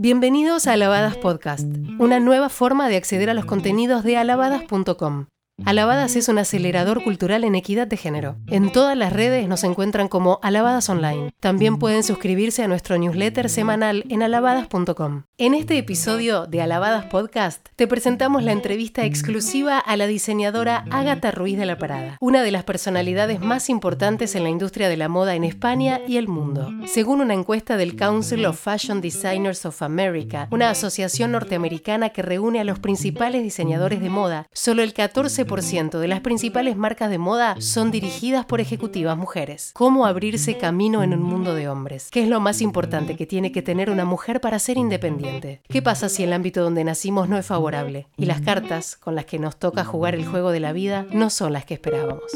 [0.00, 1.66] Bienvenidos a Alabadas Podcast,
[1.98, 5.26] una nueva forma de acceder a los contenidos de alabadas.com.
[5.64, 8.36] Alabadas es un acelerador cultural en equidad de género.
[8.46, 11.32] En todas las redes nos encuentran como Alabadas Online.
[11.40, 15.24] También pueden suscribirse a nuestro newsletter semanal en alabadas.com.
[15.36, 21.32] En este episodio de Alabadas Podcast te presentamos la entrevista exclusiva a la diseñadora Ágata
[21.32, 25.08] Ruiz de la Parada, una de las personalidades más importantes en la industria de la
[25.08, 26.72] moda en España y el mundo.
[26.86, 32.60] Según una encuesta del Council of Fashion Designers of America, una asociación norteamericana que reúne
[32.60, 37.56] a los principales diseñadores de moda, solo el 14 de las principales marcas de moda
[37.58, 39.70] son dirigidas por ejecutivas mujeres.
[39.72, 42.10] ¿Cómo abrirse camino en un mundo de hombres?
[42.12, 45.62] ¿Qué es lo más importante que tiene que tener una mujer para ser independiente?
[45.66, 48.08] ¿Qué pasa si el ámbito donde nacimos no es favorable?
[48.18, 51.30] Y las cartas con las que nos toca jugar el juego de la vida no
[51.30, 52.30] son las que esperábamos.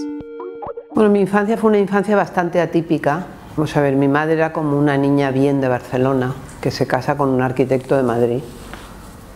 [0.94, 3.26] Bueno, mi infancia fue una infancia bastante atípica.
[3.56, 7.16] Vamos a ver, mi madre era como una niña bien de Barcelona que se casa
[7.18, 8.40] con un arquitecto de Madrid.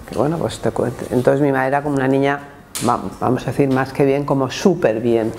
[0.08, 1.04] Que bueno, pues te cuento.
[1.10, 5.00] Entonces mi madre era como una niña vamos a decir más que bien, como súper
[5.00, 5.32] bien.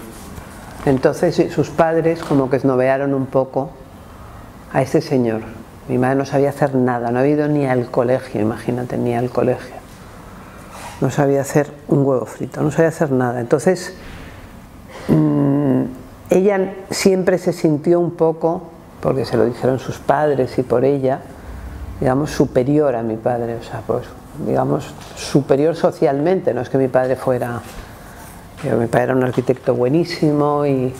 [0.86, 3.72] Entonces sus padres como que esnovearon un poco
[4.72, 5.42] a ese señor.
[5.90, 9.30] Mi madre no sabía hacer nada, no ha ido ni al colegio, imagínate, ni al
[9.30, 9.76] colegio.
[11.00, 13.40] No sabía hacer un huevo frito, no sabía hacer nada.
[13.40, 13.94] Entonces,
[15.08, 15.84] mm,
[16.30, 18.64] ella siempre se sintió un poco,
[19.00, 21.22] porque se lo dijeron sus padres y por ella,
[22.00, 23.56] digamos, superior a mi padre.
[23.56, 24.08] O sea, pues
[24.46, 27.62] digamos, superior socialmente, no es que mi padre fuera,
[28.64, 30.94] mi padre era un arquitecto buenísimo, y,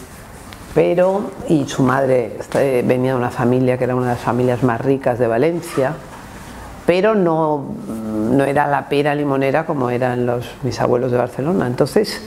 [0.74, 4.64] pero, y su madre este, venía de una familia que era una de las familias
[4.64, 5.94] más ricas de Valencia,
[6.86, 11.68] pero no, no era la pera limonera como eran los, mis abuelos de Barcelona.
[11.68, 12.22] Entonces,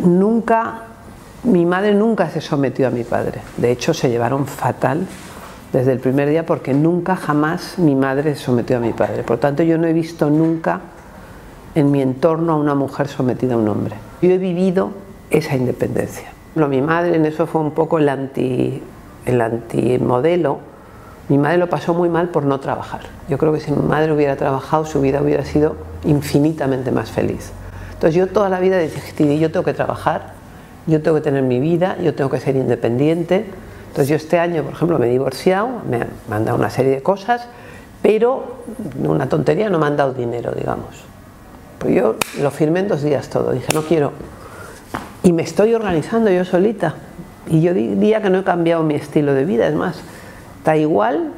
[0.00, 0.82] nunca,
[1.44, 5.06] mi madre nunca se sometió a mi padre, de hecho se llevaron fatal
[5.72, 9.22] desde el primer día porque nunca jamás mi madre sometió a mi padre.
[9.22, 10.80] Por tanto, yo no he visto nunca
[11.74, 13.96] en mi entorno a una mujer sometida a un hombre.
[14.22, 14.90] Yo he vivido
[15.30, 16.32] esa independencia.
[16.54, 18.82] mi madre en eso fue un poco el, anti,
[19.26, 20.58] el antimodelo.
[21.28, 23.02] Mi madre lo pasó muy mal por no trabajar.
[23.28, 27.52] Yo creo que si mi madre hubiera trabajado, su vida hubiera sido infinitamente más feliz.
[27.92, 30.32] Entonces yo toda la vida decidí, yo tengo que trabajar,
[30.86, 33.44] yo tengo que tener mi vida, yo tengo que ser independiente,
[33.90, 37.02] entonces yo este año, por ejemplo, me he divorciado, me han, dado una serie de
[37.02, 37.48] cosas,
[38.02, 38.58] pero
[39.02, 41.02] una tontería no me han dado dinero, digamos.
[41.80, 44.12] Pues yo lo firmé en dos días todo, dije, no quiero.
[45.24, 46.94] Y me estoy organizando yo solita.
[47.48, 50.00] Y yo diría que no he cambiado mi estilo de vida, es más,
[50.58, 51.32] está igual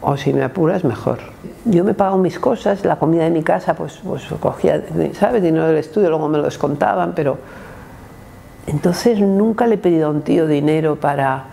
[0.00, 1.18] o si me apuras mejor.
[1.66, 4.82] Yo me pago mis cosas, la comida de mi casa, pues, pues cogía,
[5.12, 5.42] ¿sabes?
[5.42, 7.36] Dinero del estudio, luego me lo descontaban, pero
[8.66, 11.44] entonces nunca le he pedido a un tío dinero para...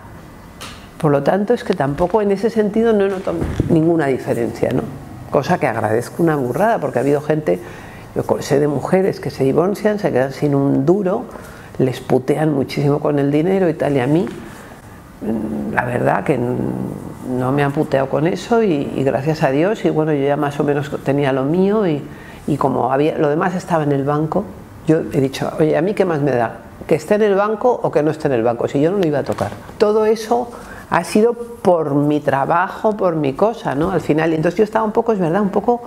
[0.98, 4.82] Por lo tanto, es que tampoco en ese sentido no he notado ninguna diferencia, ¿no?
[5.30, 7.58] Cosa que agradezco una burrada, porque ha habido gente,
[8.14, 11.24] yo sé de mujeres que se divorcian, se quedan sin un duro,
[11.78, 14.26] les putean muchísimo con el dinero y tal, y a mí,
[15.22, 19.90] mm, la verdad que no me han puteado con eso y, gracias a Dios, y
[19.90, 22.00] bueno, yo ya más o menos tenía lo mío y,
[22.46, 24.44] y como había, lo demás estaba en el banco,
[24.86, 26.58] yo he dicho, oye, ¿a mí qué más me da?
[26.86, 28.98] Que esté en el banco o que no esté en el banco, si yo no
[28.98, 29.52] lo iba a tocar.
[29.78, 30.50] Todo eso
[30.90, 33.90] ha sido por mi trabajo, por mi cosa, ¿no?
[33.90, 35.80] Al final, entonces yo estaba un poco, es verdad, un poco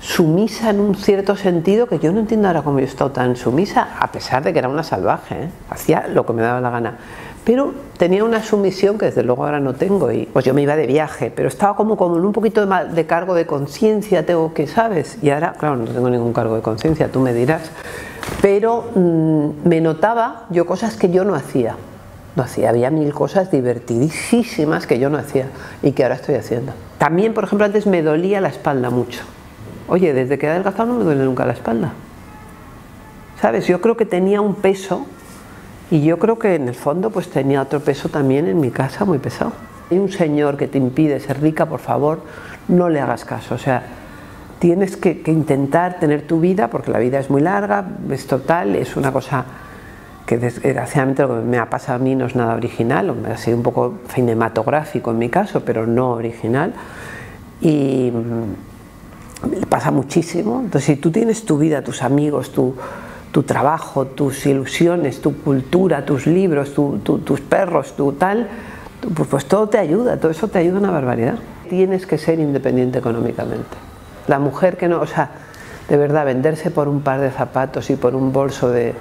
[0.00, 3.36] sumisa en un cierto sentido que yo no entiendo ahora cómo yo he estado tan
[3.36, 5.50] sumisa, a pesar de que era una salvaje, ¿eh?
[5.70, 6.98] hacía lo que me daba la gana.
[7.44, 10.76] Pero tenía una sumisión que desde luego ahora no tengo y pues yo me iba
[10.76, 14.52] de viaje, pero estaba como, como en un poquito de, de cargo de conciencia, tengo
[14.52, 15.18] que, ¿sabes?
[15.22, 17.70] Y ahora, claro, no tengo ningún cargo de conciencia, tú me dirás
[18.42, 21.76] pero mm, me notaba yo cosas que yo no hacía.
[22.36, 25.46] No hacía, había mil cosas divertidísimas que yo no hacía
[25.82, 26.72] y que ahora estoy haciendo.
[26.98, 29.22] También, por ejemplo, antes me dolía la espalda mucho.
[29.88, 31.92] Oye, desde que he adelgazado no me duele nunca la espalda.
[33.40, 33.66] ¿Sabes?
[33.66, 35.06] Yo creo que tenía un peso
[35.90, 39.04] y yo creo que en el fondo pues tenía otro peso también en mi casa
[39.04, 39.52] muy pesado.
[39.90, 42.20] Hay un señor que te impide ser rica, por favor,
[42.68, 43.54] no le hagas caso.
[43.54, 43.82] O sea,
[44.58, 48.96] tienes que, intentar tener tu vida, porque la vida es muy larga, es total, es
[48.96, 49.44] una cosa
[50.26, 53.56] que desgraciadamente lo que me ha pasado a mí no es nada original, ha sido
[53.56, 56.72] un poco cinematográfico en mi caso, pero no original.
[57.60, 60.60] Y mm, pasa muchísimo.
[60.64, 62.74] Entonces, si tú tienes tu vida, tus amigos, tu,
[63.44, 68.48] trabajo, tus ilusiones, tu cultura, tus libros, tus perros, tu tal,
[69.14, 71.38] pues, pues todo te ayuda, todo eso te ayuda una barbaridad.
[71.68, 73.76] Tienes que ser independiente económicamente.
[74.26, 75.30] La mujer que no, o sea,
[75.88, 78.94] de verdad, venderse por un par de zapatos y por un bolso de,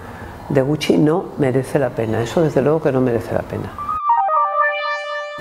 [0.49, 2.21] Gucci no merece la pena.
[2.21, 3.71] Eso desde luego que no merece la pena.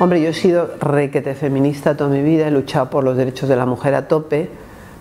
[0.00, 3.56] Hombre, yo he sido requete feminista toda mi vida, he luchado por los derechos de
[3.56, 4.50] la mujer a tope,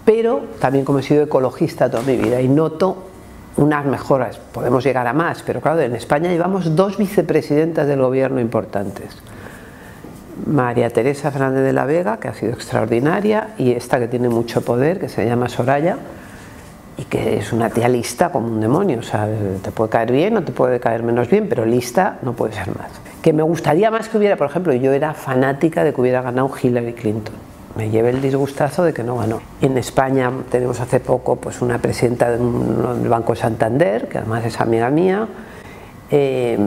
[0.06, 3.10] pero también como he sido ecologista toda mi vida y noto
[3.58, 8.40] unas mejoras, podemos llegar a más, pero claro, en España llevamos dos vicepresidentas del gobierno
[8.40, 9.16] importantes.
[10.46, 14.62] María Teresa Fernández de la Vega, que ha sido extraordinaria, y esta que tiene mucho
[14.62, 15.98] poder, que se llama Soraya,
[16.98, 19.28] y que es una tía lista como un demonio, o sea,
[19.62, 22.68] te puede caer bien o te puede caer menos bien, pero lista no puede ser
[22.70, 22.90] más.
[23.22, 26.52] Que me gustaría más que hubiera, por ejemplo, yo era fanática de que hubiera ganado
[26.62, 27.36] Hillary Clinton.
[27.76, 29.42] Me llevé el disgustazo de que no ganó.
[29.62, 34.92] En España tenemos hace poco pues, una presidenta del Banco Santander, que además es amiga
[34.92, 35.28] mía.
[36.12, 36.60] Eh,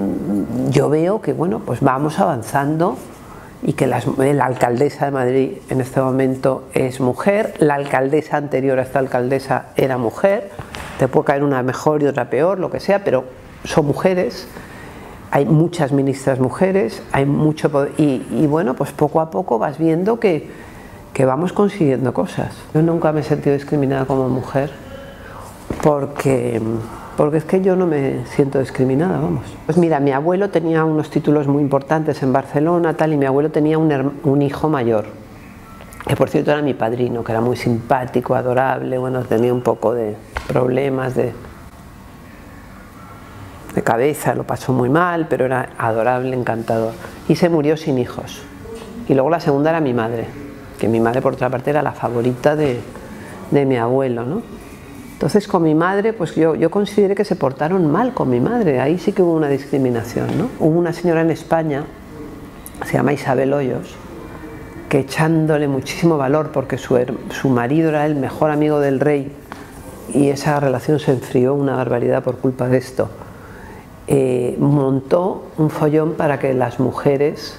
[0.70, 2.96] yo veo que bueno, pues vamos avanzando
[3.62, 3.97] y que la
[4.44, 9.99] alcaldesa de Madrid en este momento es mujer, la alcaldesa anterior a esta alcaldesa era
[9.99, 10.50] mujer,
[10.99, 13.25] te puede caer una mejor y otra peor, lo que sea, pero
[13.64, 14.47] son mujeres,
[15.31, 20.49] hay muchas ministras mujeres, hay mucho y, bueno, pues poco a poco vas viendo que,
[21.12, 22.56] que vamos consiguiendo cosas.
[22.75, 24.70] Yo nunca me he sentido discriminada como mujer
[25.82, 26.61] porque
[27.16, 29.44] porque es que yo no me siento discriminada, vamos.
[29.64, 33.50] Pues mira, mi abuelo tenía unos títulos muy importantes en Barcelona, tal, y mi abuelo
[33.50, 35.06] tenía un, hijo mayor,
[36.06, 39.94] que por cierto era mi padrino, que era muy simpático, adorable, bueno, tenía un poco
[39.94, 40.14] de
[40.46, 41.32] problemas de,
[43.74, 46.92] de cabeza, lo pasó muy mal, pero era adorable, encantador.
[47.28, 48.42] Y se murió sin hijos.
[49.08, 50.26] Y luego la segunda era mi madre,
[50.78, 52.78] que mi madre por otra parte era la favorita de,
[53.50, 54.65] de mi abuelo, ¿no?
[55.16, 58.98] Entonces con mi madre, pues yo, consideré que se portaron mal con mi madre, ahí
[58.98, 60.26] sí que hubo una discriminación.
[60.36, 60.50] ¿no?
[60.60, 61.84] Hubo una señora en España,
[62.84, 63.94] se llama Isabel Hoyos,
[64.90, 66.98] que echándole muchísimo valor porque su,
[67.30, 69.32] su marido era el mejor amigo del rey
[70.12, 73.08] y esa relación se enfrió una barbaridad por culpa de esto,
[74.08, 77.58] eh, montó un follón para que las mujeres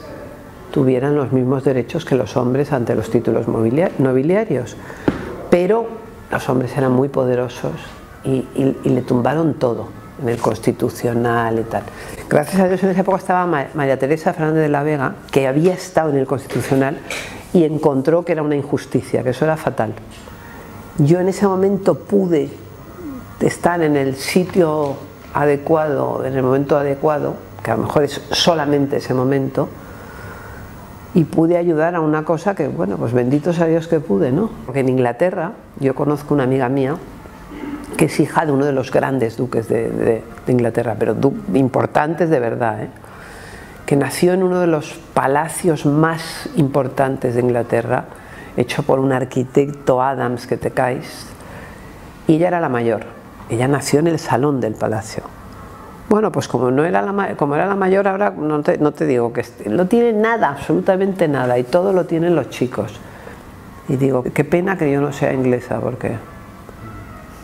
[0.69, 4.77] tuvieran los mismos derechos que los hombres ante los títulos nobiliarios.
[5.50, 7.74] Pero los hombres eran muy poderosos
[8.24, 8.46] y,
[8.84, 9.88] le tumbaron todo
[10.22, 11.84] en el constitucional y tal.
[12.30, 15.74] Gracias a Dios en esa época estaba María Teresa Fernández de la Vega, que había
[15.74, 17.00] estado en el constitucional
[17.54, 19.94] y encontró que era una injusticia, que eso era fatal.
[20.98, 22.50] Yo en ese momento pude
[23.40, 24.96] estar en el sitio
[25.34, 29.70] adecuado, en el momento adecuado, que a lo mejor es solamente ese momento,
[31.18, 34.52] y pude ayudar a una cosa que, bueno, pues bendito sea Dios que pude, ¿no?
[34.68, 36.96] Porque en Inglaterra yo conozco una amiga mía
[37.98, 41.16] que es hija de uno de los grandes duques de, Inglaterra, pero
[41.56, 42.90] importantes de verdad, ¿eh?
[43.88, 48.06] que nació en uno de los palacios más importantes de Inglaterra,
[48.56, 51.25] hecho por un arquitecto Adams que te caes,
[52.28, 53.06] y ella era la mayor.
[53.50, 55.24] Ella nació en el salón del palacio
[56.09, 59.06] bueno, pues como no era la, como era la mayor, ahora no te, no te
[59.06, 62.94] digo que no tiene nada, absolutamente nada, y todo lo tienen los chicos.
[63.89, 66.13] Y digo, qué pena que yo no sea inglesa, porque,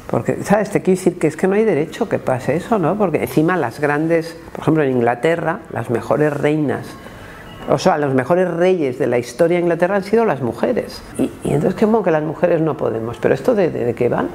[0.10, 0.69] porque, ¿sabes?
[0.69, 2.98] Te quiero decir que es que no hay derecho que pase eso, ¿no?
[2.98, 6.88] Porque encima las grandes, por ejemplo en Inglaterra, las mejores reinas,
[7.69, 11.01] o sea, los mejores reyes de la historia de Inglaterra han sido las mujeres.
[11.18, 13.18] Y, entonces, ¿qué modo que las mujeres no podemos?
[13.21, 14.27] ¿Pero esto de, de qué van?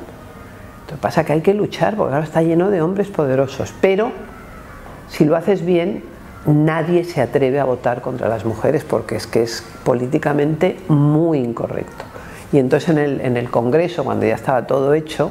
[0.89, 3.75] Lo que pasa es que hay que luchar porque ahora está lleno de hombres poderosos,
[3.81, 4.11] pero
[5.09, 6.03] si lo haces bien,
[6.47, 12.05] nadie se atreve a votar contra las mujeres porque es que es políticamente muy incorrecto.
[12.53, 15.31] Y entonces en el, en el Congreso, cuando ya estaba todo hecho,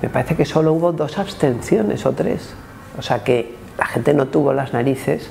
[0.00, 2.54] me parece que solo hubo dos abstenciones o tres.
[2.98, 5.28] O sea que la gente no tuvo las narices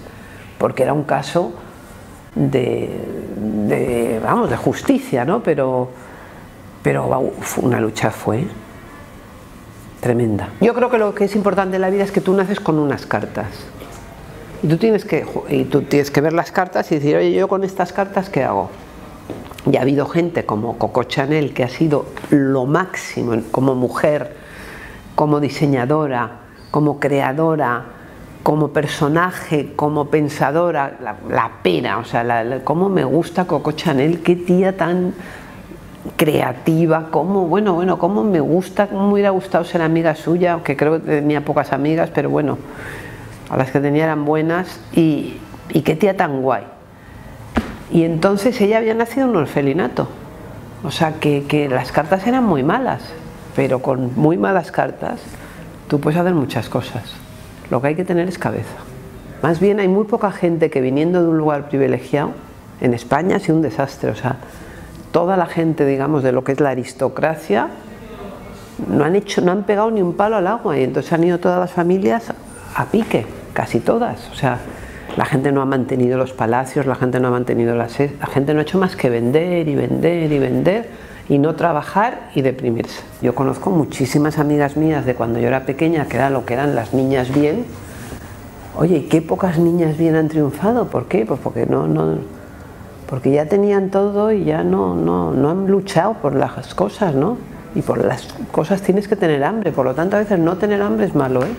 [0.60, 1.54] porque era un caso
[2.36, 5.42] de, vamos, de justicia, ¿no?
[5.42, 5.90] Pero,
[6.84, 8.46] pero una lucha fue
[10.00, 10.50] tremenda.
[10.62, 12.80] Yo creo que lo que es importante en la vida es que tú naces con
[12.80, 13.48] unas cartas.
[14.62, 17.48] Y tú tienes que, y tú tienes que ver las cartas y decir, oye, yo
[17.48, 18.70] con estas cartas, ¿qué hago?
[19.72, 24.36] Y ha habido gente como Coco Chanel, que ha sido lo máximo como mujer,
[25.16, 26.40] como diseñadora,
[26.72, 27.86] como creadora,
[28.44, 30.98] como personaje, como pensadora,
[31.30, 35.14] la, pena, o sea, cómo me gusta Coco Chanel, qué tía tan
[36.16, 40.78] creativa, cómo, bueno, bueno, cómo me gusta, cómo me hubiera gustado ser amiga suya, aunque
[40.78, 42.58] creo que tenía pocas amigas, pero bueno,
[43.50, 45.38] a las que tenía eran buenas y,
[45.70, 46.64] y qué tía tan guay.
[47.92, 50.08] Y entonces ella había nacido en un orfelinato,
[50.84, 53.02] o sea que, que las cartas eran muy malas,
[53.56, 55.20] pero con muy malas cartas
[55.88, 57.04] tú puedes hacer muchas cosas.
[57.70, 58.78] Lo que hay que tener es cabeza.
[59.42, 62.32] Más bien hay muy poca gente que viniendo de un lugar privilegiado,
[62.82, 64.38] en España ha sido un desastre, o sea,
[65.12, 67.70] toda la gente, digamos, de lo que es la aristocracia,
[68.88, 71.40] no han hecho, no han pegado ni un palo al agua y entonces han ido
[71.40, 72.34] todas las familias
[72.76, 74.30] a pique, casi todas.
[74.32, 74.60] O sea,
[75.18, 78.00] la gente no ha mantenido los palacios, la gente no ha mantenido las...
[78.00, 80.90] La gente no ha hecho más que vender y vender y vender
[81.28, 83.02] y no trabajar y deprimirse.
[83.22, 86.76] Yo conozco muchísimas amigas mías de cuando yo era pequeña, que era lo que eran
[86.76, 87.66] las niñas bien.
[88.76, 90.88] Oye, ¿qué pocas niñas bien han triunfado?
[90.88, 91.26] ¿Por qué?
[91.26, 92.18] Pues porque no, no,
[93.10, 97.38] porque ya tenían todo y ya no, no, no han luchado por las cosas, ¿no?
[97.74, 100.82] Y por las cosas tienes que tener hambre, por lo tanto a veces no tener
[100.82, 101.52] hambre es malo, ¿eh?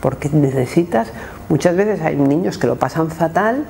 [0.00, 1.12] Porque necesitas,
[1.50, 3.66] muchas veces hay niños que lo pasan fatal,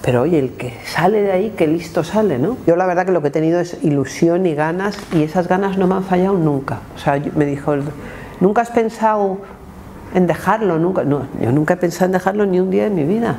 [0.00, 2.56] pero oye, el que sale de ahí, que listo sale, ¿no?
[2.66, 5.76] Yo la verdad que lo que he tenido es ilusión y ganas y esas ganas
[5.76, 6.80] no me han fallado nunca.
[6.94, 7.74] O sea, me dijo,
[8.40, 9.38] ¿nunca has pensado
[10.14, 10.78] en dejarlo?
[10.78, 11.04] Nunca.
[11.04, 13.38] No, yo nunca he pensado en dejarlo ni un día de mi vida.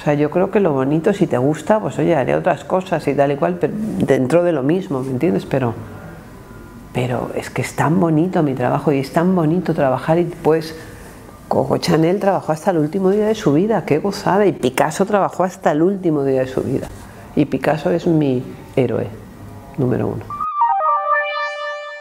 [0.00, 3.06] O sea, yo creo que lo bonito, si te gusta, pues oye, haré otras cosas
[3.06, 5.44] y tal y cual, pero dentro de lo mismo, ¿me entiendes?
[5.44, 5.74] Pero,
[6.94, 10.74] pero es que es tan bonito mi trabajo y es tan bonito trabajar y pues
[11.48, 15.44] Coco Chanel trabajó hasta el último día de su vida, qué gozada, y Picasso trabajó
[15.44, 16.88] hasta el último día de su vida.
[17.36, 18.42] Y Picasso es mi
[18.76, 19.06] héroe
[19.76, 20.39] número uno.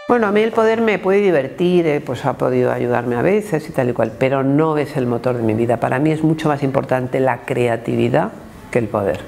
[0.10, 3.70] Bueno, a mí el poder me puede divertir, eh, pues ha podido ayudarme a veces
[3.70, 5.78] y tal y cual, pero no es el motor de mi vida.
[5.78, 8.32] Para mí es mucho más importante la creatividad
[8.72, 9.20] que el poder.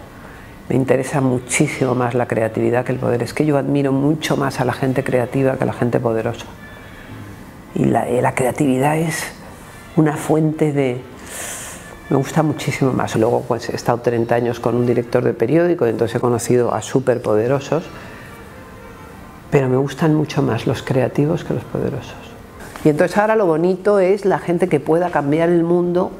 [0.69, 3.21] Me interesa muchísimo más la creatividad que el poder.
[3.21, 6.47] Es que yo admiro mucho más a la gente creativa que a la gente poderosa.
[7.75, 9.23] Y la, eh, creatividad es,
[9.95, 10.99] una fuente de...
[12.09, 13.15] Me gusta muchísimo más.
[13.17, 16.81] Luego pues, he estado 30 años con un director de periódico, entonces he conocido a
[16.81, 17.83] superpoderosos,
[19.51, 22.15] pero me gustan mucho más los creativos que los poderosos.
[22.83, 26.11] Y entonces ahora lo bonito es la gente que pueda cambiar el mundo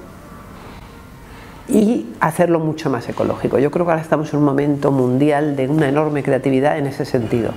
[1.68, 3.58] y hacerlo mucho más ecológico.
[3.58, 7.06] Yo creo que ahora estamos en un momento mundial de una enorme creatividad en ese
[7.06, 7.52] sentido.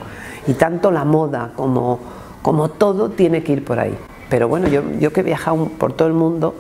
[0.47, 1.99] Y tanto la moda como,
[2.41, 3.99] como todo tiene que ir por ahí.
[4.31, 6.55] Pero bueno, yo, yo que he viajado por todo el mundo,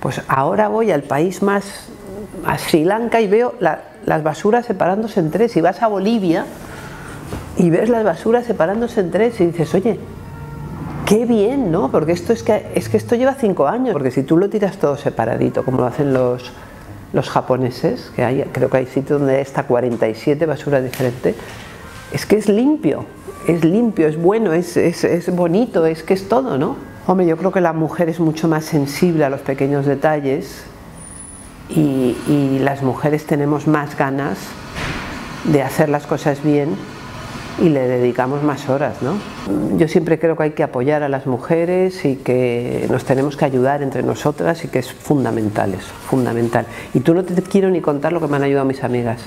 [0.00, 1.88] pues ahora voy al país más,
[2.46, 5.56] a Sri Lanka y veo las basuras separándose en tres.
[5.56, 6.46] Y vas a Bolivia
[7.56, 9.98] y ves las basuras separándose en tres y dices, oye,
[11.06, 11.90] qué bien, ¿no?
[11.90, 13.92] Porque esto es que, es que esto lleva cinco años.
[13.92, 16.52] Porque si tú lo tiras todo separadito, como lo hacen los,
[17.12, 21.36] los japoneses, que hay, creo que hay sitios donde está 47 basuras diferentes,
[22.12, 23.06] es que es limpio,
[23.46, 26.76] es limpio, es bueno, es, es, es bonito, es que es todo, ¿no?
[27.06, 30.64] Hombre, yo creo que la mujer es mucho más sensible a los pequeños detalles
[31.68, 34.38] y, las mujeres tenemos más ganas
[35.44, 36.76] de hacer las cosas bien
[37.58, 39.14] y le dedicamos más horas, ¿no?
[39.76, 43.44] Yo siempre creo que hay que apoyar a las mujeres y que nos tenemos que
[43.44, 46.66] ayudar entre nosotras y que es fundamental eso, fundamental.
[46.94, 49.22] Y tú no te quiero ni contar lo que me han ayudado mis amigas.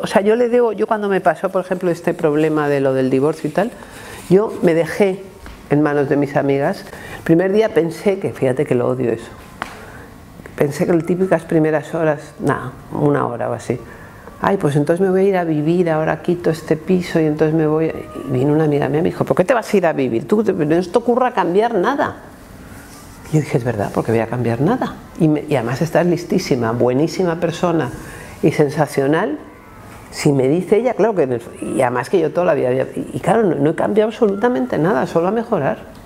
[0.00, 2.92] O sea, yo le digo, yo cuando me pasó, por ejemplo, este problema de lo
[2.92, 3.72] del divorcio y tal,
[4.28, 5.22] yo me dejé
[5.70, 6.84] en manos de mis amigas,
[7.18, 9.30] el primer día pensé que, fíjate que lo odio eso,
[10.56, 13.78] pensé que las típicas primeras horas, nada, una hora o así,
[14.40, 17.54] ay, pues entonces me voy a ir a vivir, ahora quito este piso y entonces
[17.54, 19.76] me voy, y vino una amiga mía y me dijo, ¿por qué te vas a
[19.76, 20.28] ir a vivir?
[20.28, 22.16] ¿Tú, no te ocurra cambiar nada.
[23.30, 24.94] Y yo dije, es verdad, porque voy a cambiar nada.
[25.18, 27.90] Y, además estás listísima, buenísima persona
[28.42, 29.38] y sensacional,
[30.10, 32.70] si me dice ella, claro que, y además que yo toda la vida,
[33.12, 35.97] y claro, no, he cambiado absolutamente nada, solo a mejorar.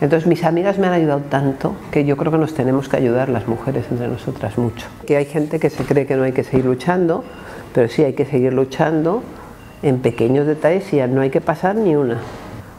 [0.00, 3.28] Entonces mis amigas me han ayudado tanto que yo creo que nos tenemos que ayudar
[3.28, 4.86] las mujeres entre nosotras mucho.
[5.06, 7.22] Que hay gente que se cree que no hay que seguir luchando,
[7.74, 9.22] pero sí hay que seguir luchando
[9.82, 12.18] en pequeños detalles y no hay que pasar ni una.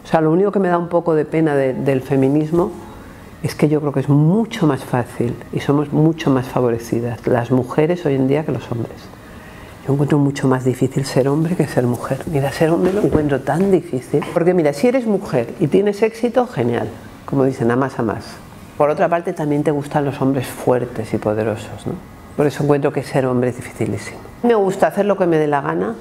[0.03, 2.71] O sea, lo único que me da un poco de pena del feminismo
[3.43, 7.51] es que yo creo que es mucho más fácil y somos mucho más favorecidas las
[7.51, 8.97] mujeres hoy en día que los hombres.
[9.85, 12.19] Yo encuentro mucho más difícil ser hombre que ser mujer.
[12.31, 14.23] Mira, ser hombre lo encuentro tan difícil.
[14.33, 16.89] Porque mira, si eres mujer y tienes éxito, genial.
[17.31, 18.25] Como dicen, a más a más.
[18.77, 21.87] Por otra parte, también te gustan los hombres fuertes y poderosos.
[21.87, 21.93] ¿no?
[22.37, 24.19] Por eso encuentro que ser hombre es dificilísimo.
[24.43, 25.95] Me gusta hacer lo que me dé la gana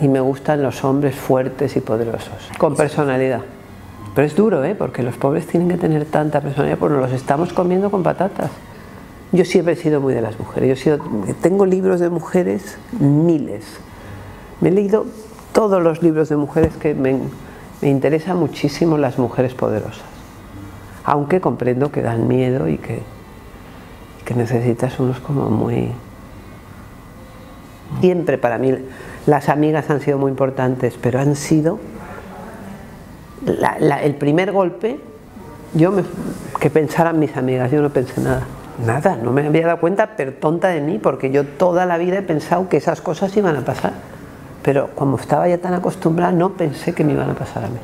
[0.00, 3.42] y me gustan los hombres fuertes y poderosos, con personalidad.
[4.14, 4.74] Pero es duro, ¿eh?
[4.74, 8.50] porque los pobres tienen que tener tanta personalidad, porque los estamos comiendo con patatas.
[9.32, 10.82] Yo siempre he sido muy de las mujeres.
[10.84, 10.98] Yo
[11.42, 13.64] tengo libros de mujeres, miles.
[14.62, 15.04] Me he leído
[15.52, 17.18] todos los libros de mujeres que me,
[17.82, 20.15] me interesan muchísimo las mujeres poderosas.
[21.06, 23.00] Aunque comprendo que dan miedo y que,
[24.24, 25.92] que necesitas unos como muy...
[28.00, 28.74] Siempre para mí
[29.26, 31.78] las amigas han sido muy importantes, pero han sido
[34.00, 34.98] el primer golpe,
[35.74, 35.92] yo
[36.58, 38.42] que pensaran mis amigas, yo no pensé nada.
[38.84, 42.18] Nada, no me había dado cuenta, pero tonta de mí, porque yo toda la vida
[42.18, 43.92] he pensado que esas cosas iban a pasar.
[44.62, 47.78] Pero como estaba ya tan acostumbrada, no pensé que me iban a pasar a mí.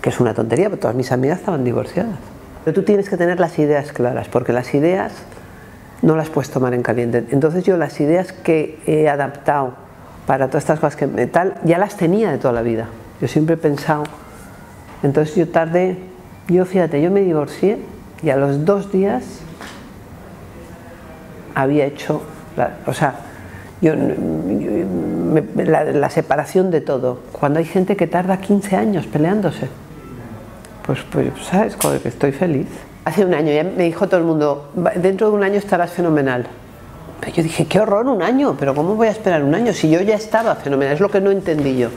[0.00, 2.31] Que es una tontería, porque todas mis amigas estaban divorciadas.
[2.64, 5.12] Pero tú tienes que tener las ideas claras, porque las ideas
[6.02, 7.24] no las puedes tomar en caliente.
[7.30, 9.74] Entonces yo las ideas que he adaptado
[10.26, 12.86] para todas estas cosas que tal, ya las tenía de toda la vida.
[13.20, 14.04] Yo siempre he pensado,
[15.02, 15.98] entonces yo tardé,
[16.48, 17.78] yo fíjate, yo me divorcié
[18.22, 19.24] y a los dos días
[21.54, 22.22] había hecho,
[22.86, 23.14] o sea,
[23.80, 23.94] yo,
[25.56, 27.18] la, separación de todo.
[27.32, 29.68] Cuando hay gente que tarda 15 años peleándose,
[30.86, 32.66] pues, pues sabes, joder, que estoy feliz.
[33.04, 36.46] Hace un año ya me dijo todo el mundo, dentro de un año estarás fenomenal.
[37.20, 39.90] Pero yo dije, qué horror, un año, pero ¿cómo voy a esperar un año si
[39.90, 40.94] yo ya estaba fenomenal?
[40.94, 41.88] Es lo que no entendí yo.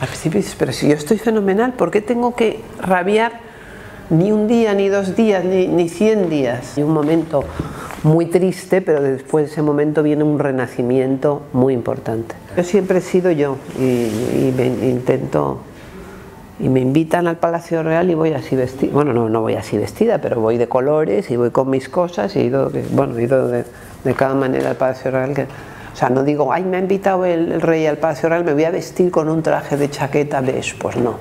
[0.00, 3.40] Al principio dices, pero si yo estoy fenomenal, ¿por qué tengo que rabiar
[4.10, 6.76] ni un día, ni dos días, ni, ni cien días?
[6.76, 7.44] Y un momento
[8.04, 12.34] muy triste, pero después de ese momento viene un renacimiento muy importante.
[12.56, 15.60] Yo siempre he sido yo y, me intento
[16.58, 18.92] y me invitan al Palacio Real y voy así vestida.
[18.92, 22.36] Bueno, no, no voy así vestida, pero voy de colores y voy con mis cosas
[22.36, 23.64] y he ido, bueno, he ido de,
[24.04, 25.34] de, cada manera al Palacio Real.
[25.34, 28.52] Que, o sea, no digo, ay, me ha invitado el, rey al Palacio Real, me
[28.52, 30.76] voy a vestir con un traje de chaqueta beige.
[30.78, 31.18] Pues no,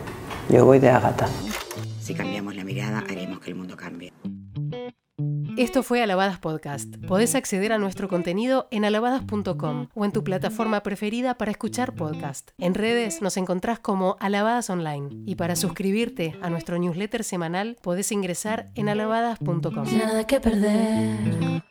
[0.50, 1.28] yo voy de agata.
[5.64, 6.98] Esto fue Alabadas Podcast.
[7.08, 12.52] Podés acceder a nuestro contenido en alabadas.com o en tu plataforma preferida para escuchar podcast.
[12.58, 18.12] En redes nos encontrás como Alabadas Online y para suscribirte a nuestro newsletter semanal podés
[18.12, 19.86] ingresar en alabadas.com.
[19.98, 21.64] Nada que perder.